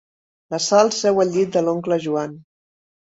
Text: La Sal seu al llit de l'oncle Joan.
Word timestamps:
La 0.53 0.59
Sal 0.67 0.87
seu 0.99 1.21
al 1.23 1.29
llit 1.35 1.51
de 1.57 1.63
l'oncle 1.67 1.99
Joan. 2.07 2.33